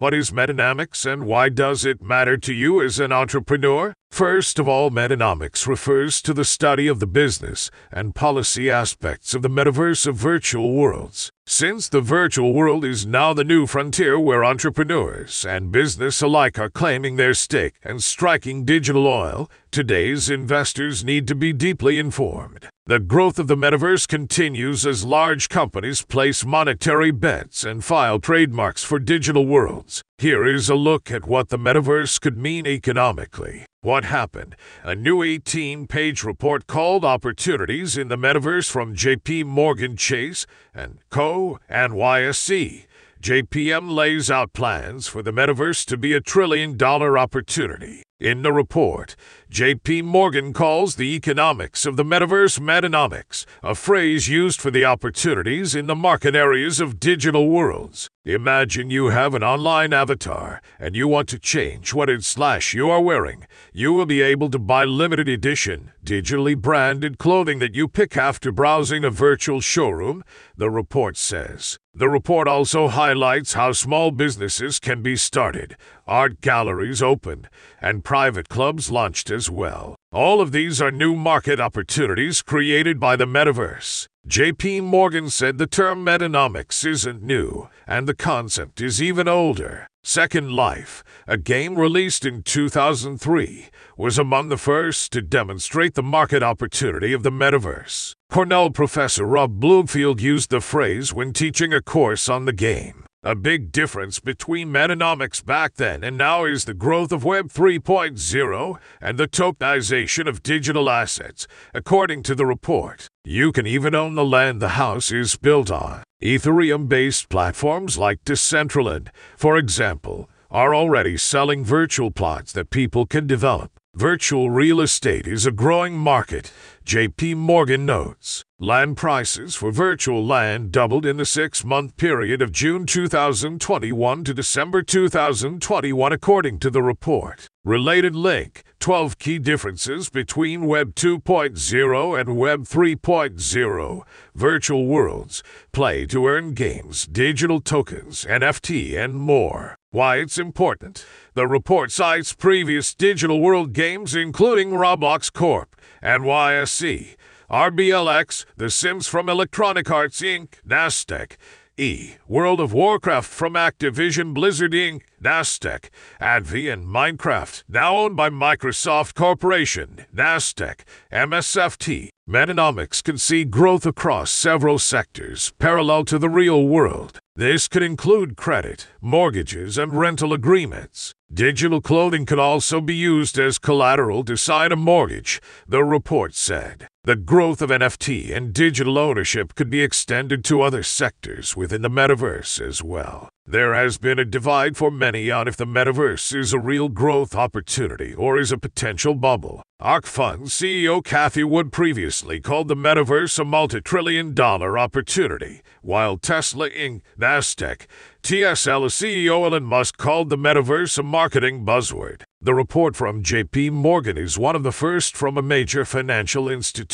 [0.00, 3.94] What is Metanomics and why does it matter to you as an entrepreneur?
[4.12, 9.42] First of all, Metanomics refers to the study of the business and policy aspects of
[9.42, 11.32] the metaverse of virtual worlds.
[11.50, 16.68] Since the virtual world is now the new frontier where entrepreneurs and business alike are
[16.68, 22.68] claiming their stake and striking digital oil, today's investors need to be deeply informed.
[22.84, 28.84] The growth of the metaverse continues as large companies place monetary bets and file trademarks
[28.84, 30.02] for digital worlds.
[30.18, 33.64] Here is a look at what the metaverse could mean economically.
[33.88, 34.54] What happened?
[34.84, 40.98] A new 18 page report called Opportunities in the Metaverse from JP Morgan Chase and
[41.08, 41.58] Co.
[41.70, 42.84] and NYSE.
[43.22, 48.02] JPM lays out plans for the metaverse to be a trillion dollar opportunity.
[48.20, 49.14] In the report,
[49.48, 50.02] J.P.
[50.02, 55.86] Morgan calls the economics of the metaverse metanomics, a phrase used for the opportunities in
[55.86, 58.08] the market areas of digital worlds.
[58.28, 62.90] Imagine you have an online avatar and you want to change what it slash you
[62.90, 63.46] are wearing.
[63.72, 68.52] You will be able to buy limited edition, digitally branded clothing that you pick after
[68.52, 70.22] browsing a virtual showroom,
[70.54, 71.78] the report says.
[71.98, 77.48] The report also highlights how small businesses can be started, art galleries opened,
[77.82, 79.96] and private clubs launched as well.
[80.12, 84.06] All of these are new market opportunities created by the metaverse.
[84.28, 89.88] JP Morgan said the term metanomics isn't new, and the concept is even older.
[90.04, 96.44] Second Life, a game released in 2003, was among the first to demonstrate the market
[96.44, 98.14] opportunity of the metaverse.
[98.30, 103.06] Cornell professor Rob Bloomfield used the phrase when teaching a course on the game.
[103.22, 108.78] A big difference between metanomics back then and now is the growth of Web 3.0
[109.00, 113.08] and the tokenization of digital assets, according to the report.
[113.24, 116.04] You can even own the land the house is built on.
[116.22, 123.26] Ethereum based platforms like Decentraland, for example, are already selling virtual plots that people can
[123.26, 123.72] develop.
[123.96, 126.52] Virtual real estate is a growing market,
[126.88, 128.46] JP Morgan notes.
[128.58, 134.32] Land prices for virtual land doubled in the six month period of June 2021 to
[134.32, 137.46] December 2021, according to the report.
[137.62, 144.02] Related link 12 key differences between Web 2.0 and Web 3.0.
[144.34, 149.77] Virtual worlds, play to earn games, digital tokens, NFT, and more.
[149.98, 151.04] Why it's important.
[151.34, 155.74] The report cites previous digital world games, including Roblox Corp.
[156.04, 157.16] NYSE,
[157.50, 161.32] RBLX, The Sims from Electronic Arts Inc., Nasdaq,
[161.76, 162.12] E.
[162.28, 169.14] World of Warcraft from Activision Blizzard Inc., Nasdaq, ATVI and Minecraft, now owned by Microsoft
[169.14, 172.10] Corporation, Nasdaq, MSFT.
[172.28, 177.18] Metanomics can see growth across several sectors parallel to the real world.
[177.34, 181.14] This could include credit, mortgages, and rental agreements.
[181.32, 186.86] Digital clothing could also be used as collateral to sign a mortgage, the report said.
[187.08, 191.88] The growth of NFT and digital ownership could be extended to other sectors within the
[191.88, 193.30] metaverse as well.
[193.46, 197.34] There has been a divide for many on if the metaverse is a real growth
[197.34, 199.62] opportunity or is a potential bubble.
[199.80, 206.18] ARK Fund CEO Cathie Wood previously called the metaverse a multi trillion dollar opportunity, while
[206.18, 207.86] Tesla Inc., NASDAQ,
[208.22, 212.24] TSL CEO Elon Musk called the metaverse a marketing buzzword.
[212.42, 216.48] The report from JP Morgan is one of the first from a major financial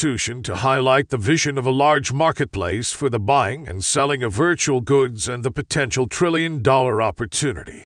[0.04, 4.34] institution to highlight the vision of a large marketplace for the buying and selling of
[4.34, 7.82] virtual goods and the potential trillion dollar opportunity.